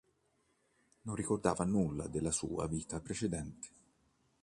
Non 1.03 1.13
ricordava 1.13 1.63
nulla 1.63 2.07
della 2.07 2.31
sua 2.31 2.65
vita 2.65 2.99
precedente. 2.99 3.67